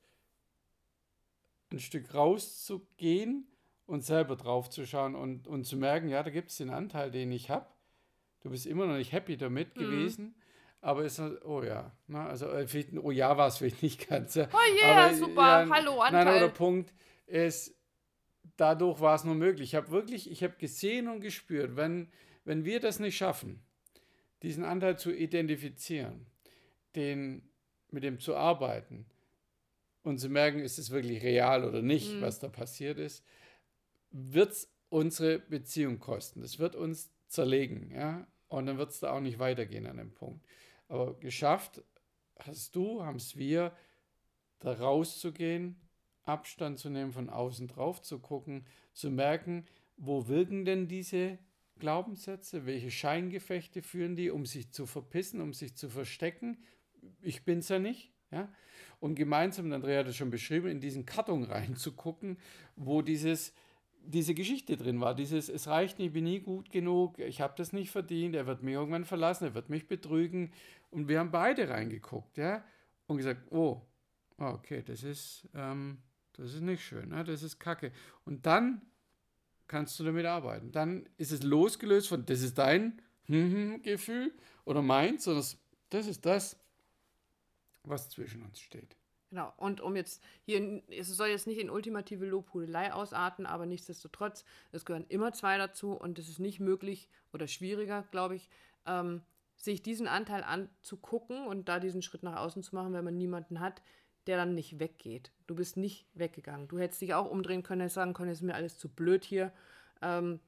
ein 1.73 1.81
Stück 1.81 2.15
rauszugehen 2.15 3.47
und 3.87 4.05
selber 4.05 4.37
drauf 4.37 4.69
zu 4.71 4.85
schauen 4.87 5.15
und, 5.15 5.47
und 5.47 5.65
zu 5.65 5.77
merken, 5.77 6.09
ja, 6.09 6.23
da 6.23 6.31
gibt 6.31 6.51
es 6.51 6.57
den 6.57 6.71
Anteil, 6.71 7.11
den 7.11 7.31
ich 7.33 7.51
habe. 7.51 7.67
Du 8.41 8.51
bist 8.51 8.67
immer 8.67 8.87
noch 8.87 8.97
nicht 8.97 9.13
happy 9.13 9.37
damit 9.37 9.77
Mhm. 9.77 9.81
gewesen. 9.81 10.35
Aber 10.83 11.05
es 11.05 11.19
ist, 11.19 11.45
oh 11.45 11.63
ja, 11.63 11.91
na, 12.07 12.29
also 12.29 12.47
äh, 12.51 12.67
vielleicht 12.67 12.93
ein 12.93 12.99
Oh 12.99 13.11
ja 13.11 13.37
war 13.37 13.49
es 13.49 13.57
vielleicht 13.59 13.83
nicht 13.83 14.09
ganz. 14.09 14.35
Ja. 14.35 14.49
Oh 14.53 14.83
yeah, 14.83 15.07
Aber, 15.07 15.15
super, 15.15 15.65
ja, 15.65 15.69
hallo, 15.71 15.97
Nein, 15.97 16.15
Anteil. 16.15 16.29
aber 16.29 16.39
der 16.41 16.49
Punkt 16.49 16.93
ist, 17.27 17.75
dadurch 18.57 19.01
war 19.01 19.15
es 19.17 19.25
nur 19.25 19.35
möglich. 19.35 19.71
Ich 19.71 19.75
habe 19.75 19.91
wirklich, 19.91 20.31
ich 20.31 20.43
habe 20.45 20.55
gesehen 20.59 21.09
und 21.09 21.21
gespürt, 21.21 21.75
wenn, 21.77 22.09
wenn 22.45 22.65
wir 22.65 22.79
das 22.79 23.01
nicht 23.01 23.17
schaffen, 23.17 23.63
diesen 24.43 24.65
Anteil 24.65 24.97
zu 24.99 25.13
identifizieren, 25.13 26.27
den, 26.95 27.49
mit 27.91 28.05
dem 28.05 28.21
zu 28.21 28.37
arbeiten 28.37 29.07
und 30.03 30.19
zu 30.19 30.29
merken, 30.29 30.61
ist 30.61 30.79
es 30.79 30.91
wirklich 30.91 31.23
real 31.23 31.65
oder 31.65 31.83
nicht, 31.83 32.15
Mhm. 32.15 32.21
was 32.21 32.39
da 32.39 32.49
passiert 32.49 32.99
ist, 32.99 33.25
wird 34.11 34.53
es 34.53 34.73
unsere 34.89 35.39
Beziehung 35.39 35.99
kosten. 35.99 36.41
Das 36.41 36.59
wird 36.59 36.75
uns 36.75 37.11
zerlegen, 37.29 37.91
ja. 37.91 38.27
Und 38.49 38.67
dann 38.67 38.79
wird 38.79 38.91
es 38.91 39.01
da 39.01 39.13
auch 39.13 39.21
nicht 39.21 39.39
weitergehen 39.39 39.87
an 39.87 39.97
dem 39.97 40.15
Punkt. 40.15 40.47
Aber 40.89 41.19
geschafft 41.19 41.83
hast 42.39 42.77
du, 42.77 43.03
haben 43.03 43.17
es 43.17 43.37
wir, 43.37 43.73
da 44.61 44.73
rauszugehen, 44.73 45.81
Abstand 46.23 46.79
zu 46.79 46.91
nehmen, 46.91 47.13
von 47.13 47.31
außen 47.31 47.69
drauf 47.69 48.03
zu 48.03 48.19
gucken, 48.19 48.67
zu 48.93 49.11
merken, 49.11 49.65
wo 49.97 50.29
wirken 50.29 50.65
denn 50.65 50.89
diese 50.89 51.39
Glaubenssätze, 51.79 52.67
welche 52.67 52.91
Scheingefechte 52.91 53.83
führen 53.83 54.17
die, 54.17 54.31
um 54.31 54.47
sich 54.47 54.73
zu 54.73 54.87
verpissen, 54.87 55.41
um 55.41 55.53
sich 55.53 55.77
zu 55.77 55.89
verstecken. 55.89 56.59
Ich 57.21 57.45
bin's 57.45 57.69
ja 57.69 57.79
nicht, 57.79 58.13
ja. 58.31 58.53
Und 58.99 59.15
gemeinsam, 59.15 59.71
Andrea 59.73 60.01
hat 60.01 60.09
es 60.09 60.17
schon 60.17 60.31
beschrieben, 60.31 60.69
in 60.69 60.81
diesen 60.81 61.05
Karton 61.05 61.45
reinzugucken, 61.45 62.39
wo 62.77 63.03
dieses, 63.03 63.53
diese 64.07 64.35
Geschichte 64.35 64.77
drin 64.77 65.01
war. 65.01 65.15
Dieses, 65.15 65.49
es 65.49 65.67
reicht 65.69 65.99
nicht, 65.99 66.09
ich 66.09 66.13
bin 66.13 66.25
nie 66.25 66.41
gut 66.41 66.71
genug, 66.71 67.19
ich 67.19 67.41
habe 67.41 67.55
das 67.57 67.73
nicht 67.73 67.91
verdient, 67.91 68.35
er 68.35 68.47
wird 68.47 68.63
mich 68.63 68.75
irgendwann 68.75 69.05
verlassen, 69.05 69.45
er 69.45 69.55
wird 69.55 69.69
mich 69.69 69.89
betrügen. 69.89 70.53
Und 70.91 71.09
wir 71.09 71.19
haben 71.19 71.31
beide 71.31 71.69
reingeguckt, 71.69 72.37
ja, 72.37 72.65
und 73.07 73.19
gesagt, 73.19 73.51
oh, 73.51 73.83
ah, 74.39 74.51
okay, 74.51 74.83
das 74.85 75.03
ist, 75.03 75.49
ähm, 75.55 75.99
das 76.35 76.55
ist 76.55 76.63
nicht 76.63 76.85
schön, 76.85 77.11
ne? 77.11 77.25
das 77.25 77.43
ist 77.43 77.59
Kacke. 77.59 77.93
Und 78.25 78.47
dann 78.47 78.83
kannst 79.67 79.99
du 79.99 80.05
damit 80.05 80.27
arbeiten. 80.27 80.73
Dann 80.73 81.09
ist 81.17 81.33
es 81.33 81.43
losgelöst 81.43 82.09
von, 82.09 82.25
das 82.25 82.43
ist 82.43 82.59
dein 82.59 83.01
hm, 83.27 83.83
Gefühl 83.83 84.33
oder 84.65 84.83
meins, 84.83 85.25
sondern 85.25 85.45
das 85.91 86.07
ist 86.07 86.25
das, 86.25 86.57
was 87.83 88.11
zwischen 88.11 88.43
uns 88.43 88.61
steht. 88.61 88.97
Genau, 89.31 89.53
und 89.57 89.81
um 89.81 89.97
jetzt 89.97 90.23
hier, 90.43 90.83
es 90.89 91.09
soll 91.09 91.29
jetzt 91.29 91.49
nicht 91.49 91.59
in 91.59 91.69
ultimative 91.69 92.27
Lobhudelei 92.27 92.93
ausarten, 92.93 93.45
aber 93.45 93.67
nichtsdestotrotz, 93.67 94.45
es 94.71 94.85
gehören 94.85 95.07
immer 95.09 95.33
zwei 95.33 95.59
dazu 95.59 95.93
und 95.93 96.19
es 96.19 96.29
ist 96.29 96.39
nicht 96.39 96.61
möglich 96.61 97.09
oder 97.33 97.49
schwieriger, 97.49 98.05
glaube 98.13 98.37
ich, 98.37 98.49
ähm, 98.87 99.23
sich 99.57 99.83
diesen 99.83 100.07
Anteil 100.07 100.45
anzugucken 100.45 101.47
und 101.47 101.69
da 101.69 101.81
diesen 101.81 102.03
Schritt 102.03 102.23
nach 102.23 102.37
außen 102.37 102.63
zu 102.63 102.75
machen, 102.75 102.93
wenn 102.93 103.05
man 103.05 103.17
niemanden 103.17 103.59
hat, 103.59 103.83
der 104.29 104.37
dann 104.37 104.55
nicht 104.55 104.79
weggeht. 104.79 105.33
Du 105.47 105.57
bist 105.57 105.77
nicht 105.77 106.07
weggegangen. 106.15 106.69
Du 106.69 106.79
hättest 106.79 107.01
dich 107.01 107.15
auch 107.15 107.31
umdrehen 107.31 107.63
können, 107.63 107.81
hättest 107.81 107.95
sagen 107.95 108.15
können, 108.15 108.31
es 108.31 108.39
ist 108.39 108.45
mir 108.45 108.55
alles 108.55 108.79
zu 108.79 108.89
blöd 108.89 109.25
hier, 109.25 109.53
ähm, 110.03 110.41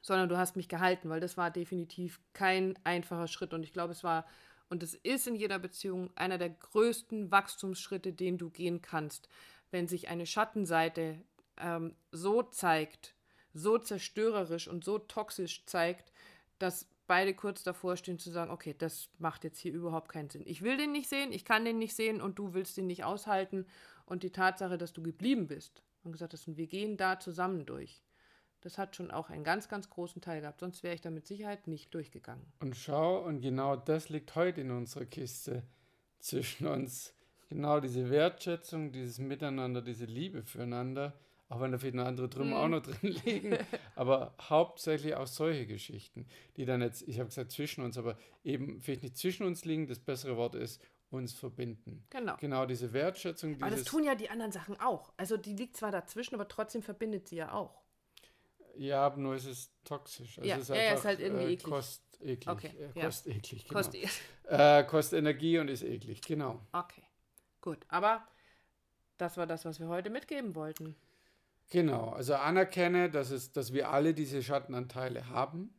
sondern 0.00 0.28
du 0.28 0.38
hast 0.38 0.56
mich 0.56 0.68
gehalten, 0.68 1.08
weil 1.08 1.20
das 1.20 1.36
war 1.36 1.50
definitiv 1.50 2.20
kein 2.32 2.78
einfacher 2.84 3.28
Schritt 3.28 3.52
und 3.54 3.62
ich 3.62 3.72
glaube, 3.72 3.92
es 3.92 4.02
war 4.02 4.26
und 4.70 4.82
es 4.82 4.94
ist 4.94 5.26
in 5.26 5.34
jeder 5.34 5.58
Beziehung 5.58 6.10
einer 6.14 6.38
der 6.38 6.50
größten 6.50 7.30
Wachstumsschritte, 7.30 8.12
den 8.12 8.38
du 8.38 8.50
gehen 8.50 8.82
kannst, 8.82 9.28
wenn 9.70 9.88
sich 9.88 10.08
eine 10.08 10.26
Schattenseite 10.26 11.20
ähm, 11.56 11.94
so 12.12 12.42
zeigt, 12.42 13.14
so 13.54 13.78
zerstörerisch 13.78 14.68
und 14.68 14.84
so 14.84 14.98
toxisch 14.98 15.64
zeigt, 15.66 16.12
dass 16.58 16.86
beide 17.06 17.34
kurz 17.34 17.62
davor 17.62 17.96
stehen 17.96 18.18
zu 18.18 18.30
sagen, 18.30 18.50
okay, 18.50 18.74
das 18.76 19.08
macht 19.18 19.44
jetzt 19.44 19.58
hier 19.58 19.72
überhaupt 19.72 20.10
keinen 20.10 20.30
Sinn. 20.30 20.44
Ich 20.46 20.62
will 20.62 20.76
den 20.76 20.92
nicht 20.92 21.08
sehen, 21.08 21.32
ich 21.32 21.44
kann 21.44 21.64
den 21.64 21.78
nicht 21.78 21.96
sehen 21.96 22.20
und 22.20 22.38
du 22.38 22.54
willst 22.54 22.76
den 22.76 22.86
nicht 22.86 23.04
aushalten. 23.04 23.66
Und 24.04 24.22
die 24.22 24.30
Tatsache, 24.30 24.78
dass 24.78 24.92
du 24.92 25.02
geblieben 25.02 25.48
bist 25.48 25.82
und 26.02 26.12
gesagt 26.12 26.32
hast, 26.32 26.56
wir 26.56 26.66
gehen 26.66 26.96
da 26.96 27.18
zusammen 27.18 27.66
durch, 27.66 28.02
das 28.60 28.78
hat 28.78 28.96
schon 28.96 29.10
auch 29.10 29.30
einen 29.30 29.44
ganz, 29.44 29.68
ganz 29.68 29.88
großen 29.90 30.20
Teil 30.20 30.40
gehabt. 30.40 30.60
Sonst 30.60 30.82
wäre 30.82 30.94
ich 30.94 31.00
da 31.00 31.10
mit 31.10 31.26
Sicherheit 31.26 31.66
nicht 31.66 31.94
durchgegangen. 31.94 32.44
Und 32.60 32.76
schau, 32.76 33.24
und 33.24 33.40
genau 33.40 33.76
das 33.76 34.08
liegt 34.08 34.34
heute 34.34 34.60
in 34.60 34.70
unserer 34.70 35.04
Kiste 35.04 35.62
zwischen 36.18 36.66
uns. 36.66 37.14
Genau 37.48 37.80
diese 37.80 38.10
Wertschätzung, 38.10 38.92
dieses 38.92 39.18
Miteinander, 39.18 39.80
diese 39.80 40.04
Liebe 40.04 40.42
füreinander, 40.42 41.18
auch 41.48 41.60
wenn 41.60 41.72
da 41.72 41.78
vielleicht 41.78 41.94
noch 41.94 42.04
andere 42.04 42.28
drüben 42.28 42.52
auch 42.52 42.68
noch 42.68 42.82
drin 42.82 43.16
liegen, 43.24 43.56
aber 43.94 44.34
hauptsächlich 44.38 45.14
auch 45.14 45.26
solche 45.26 45.66
Geschichten, 45.66 46.26
die 46.56 46.66
dann 46.66 46.82
jetzt, 46.82 47.08
ich 47.08 47.18
habe 47.18 47.28
gesagt 47.28 47.52
zwischen 47.52 47.82
uns, 47.82 47.96
aber 47.96 48.18
eben 48.44 48.82
vielleicht 48.82 49.02
nicht 49.02 49.16
zwischen 49.16 49.46
uns 49.46 49.64
liegen, 49.64 49.86
das 49.86 49.98
bessere 49.98 50.36
Wort 50.36 50.56
ist, 50.56 50.82
uns 51.10 51.32
verbinden. 51.32 52.04
Genau. 52.10 52.36
Genau 52.36 52.66
diese 52.66 52.92
Wertschätzung, 52.92 53.56
Aber 53.62 53.70
das 53.70 53.84
tun 53.84 54.04
ja 54.04 54.14
die 54.14 54.28
anderen 54.28 54.52
Sachen 54.52 54.78
auch. 54.78 55.12
Also 55.16 55.38
die 55.38 55.54
liegt 55.54 55.76
zwar 55.76 55.90
dazwischen, 55.90 56.34
aber 56.34 56.48
trotzdem 56.48 56.82
verbindet 56.82 57.28
sie 57.28 57.36
ja 57.36 57.52
auch. 57.52 57.82
Ja, 58.78 59.02
aber 59.06 59.16
nur 59.16 59.34
ist 59.34 59.46
es 59.46 59.70
toxisch. 59.84 60.38
Also 60.38 60.48
Ja, 60.48 60.56
es 60.56 60.62
ist 60.62 60.68
ja, 60.70 60.76
ja, 60.76 60.82
ist 60.82 60.90
einfach, 60.90 61.04
halt 61.04 61.20
irgendwie 61.20 61.44
äh, 61.44 61.52
eklig. 61.52 61.64
Kosteklig. 61.64 62.48
Okay, 62.48 62.70
äh, 62.78 62.98
ja. 62.98 63.04
Kosteklig, 63.06 63.68
genau. 63.68 63.80
Kost 63.80 63.94
Äh, 64.48 64.84
kostet 64.84 65.18
Energie 65.18 65.58
und 65.58 65.68
ist 65.68 65.82
eklig, 65.82 66.22
genau. 66.22 66.60
okay, 66.72 67.02
gut. 67.60 67.78
Aber 67.88 68.26
das 69.18 69.36
war 69.36 69.46
das, 69.46 69.66
was 69.66 69.78
wir 69.78 69.88
heute 69.88 70.08
mitgeben 70.08 70.54
wollten. 70.54 70.96
Genau, 71.70 72.10
also 72.10 72.34
anerkenne, 72.34 73.10
dass, 73.10 73.30
es, 73.30 73.52
dass 73.52 73.74
wir 73.74 73.90
alle 73.90 74.14
diese 74.14 74.42
Schattenanteile 74.42 75.28
haben. 75.28 75.74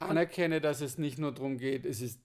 Anerkenne, 0.00 0.60
dass 0.60 0.80
es 0.80 0.98
nicht 0.98 1.18
nur 1.18 1.32
darum 1.32 1.58
geht, 1.58 1.86
es 1.86 2.00
ist 2.00 2.20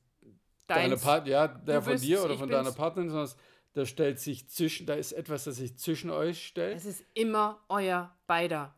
deine. 0.67 0.97
Part, 0.97 1.27
ja, 1.27 1.47
der 1.47 1.81
von 1.81 1.97
dir 1.97 2.23
oder 2.23 2.37
von 2.37 2.49
deiner 2.49 2.71
Partnerin, 2.71 3.09
sondern 3.11 3.31
da 3.73 3.85
stellt 3.85 4.19
sich 4.19 4.49
zwischen, 4.49 4.87
da 4.87 4.95
ist 4.95 5.11
etwas, 5.11 5.43
das 5.43 5.57
sich 5.57 5.77
zwischen 5.77 6.09
euch 6.09 6.47
stellt. 6.47 6.75
Es 6.75 6.85
ist 6.85 7.05
immer 7.13 7.63
euer 7.69 8.13
beider. 8.27 8.75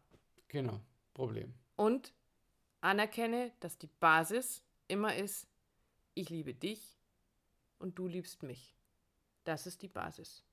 Genau, 0.49 0.79
Problem. 1.13 1.53
Und 1.75 2.13
anerkenne, 2.81 3.51
dass 3.59 3.77
die 3.77 3.89
Basis 3.99 4.63
immer 4.87 5.15
ist, 5.15 5.47
ich 6.13 6.29
liebe 6.29 6.53
dich 6.53 6.99
und 7.79 7.97
du 7.97 8.07
liebst 8.07 8.43
mich. 8.43 8.75
Das 9.43 9.65
ist 9.67 9.81
die 9.81 9.87
Basis. 9.87 10.43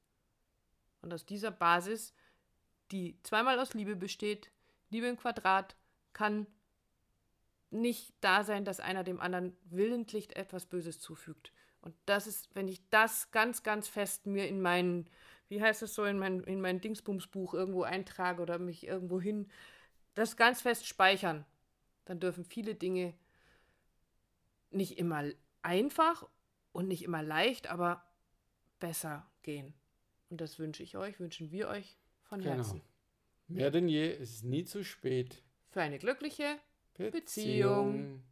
Und 1.02 1.12
aus 1.12 1.26
dieser 1.26 1.50
Basis, 1.50 2.14
die 2.90 3.18
zweimal 3.22 3.58
aus 3.58 3.74
Liebe 3.74 3.96
besteht, 3.96 4.50
Liebe 4.90 5.06
im 5.06 5.16
Quadrat, 5.16 5.76
kann 6.12 6.46
nicht 7.70 8.12
da 8.20 8.42
sein, 8.42 8.64
dass 8.64 8.80
einer 8.80 9.04
dem 9.04 9.20
anderen 9.20 9.56
willentlich 9.64 10.36
etwas 10.36 10.66
Böses 10.66 10.98
zufügt. 10.98 11.52
Und 11.82 11.94
das 12.04 12.26
ist, 12.26 12.54
wenn 12.54 12.68
ich 12.68 12.82
das 12.90 13.30
ganz, 13.30 13.62
ganz 13.62 13.88
fest 13.88 14.26
mir 14.26 14.48
in 14.48 14.60
meinen, 14.60 15.08
wie 15.48 15.62
heißt 15.62 15.82
es 15.82 15.94
so, 15.94 16.04
in 16.04 16.18
mein, 16.18 16.40
in 16.40 16.60
mein 16.60 16.80
Dingsbumsbuch 16.80 17.54
irgendwo 17.54 17.82
eintrage 17.82 18.42
oder 18.42 18.58
mich 18.58 18.86
irgendwo 18.86 19.20
hin, 19.20 19.50
das 20.14 20.36
ganz 20.36 20.62
fest 20.62 20.86
speichern, 20.86 21.44
dann 22.04 22.20
dürfen 22.20 22.44
viele 22.44 22.74
Dinge 22.74 23.14
nicht 24.70 24.98
immer 24.98 25.24
einfach 25.62 26.28
und 26.72 26.88
nicht 26.88 27.02
immer 27.02 27.22
leicht, 27.22 27.66
aber 27.68 28.04
besser 28.78 29.26
gehen. 29.42 29.74
Und 30.28 30.40
das 30.40 30.58
wünsche 30.58 30.82
ich 30.82 30.96
euch, 30.96 31.18
wünschen 31.20 31.50
wir 31.50 31.68
euch 31.68 31.96
von 32.22 32.40
Genau. 32.40 32.54
Herzen. 32.54 32.82
Mehr 33.48 33.70
denn 33.70 33.88
je, 33.88 34.12
es 34.12 34.30
ist 34.36 34.44
nie 34.44 34.64
zu 34.64 34.84
spät. 34.84 35.42
Für 35.70 35.82
eine 35.82 35.98
glückliche 35.98 36.58
Beziehung. 36.94 37.12
Beziehung. 37.12 38.22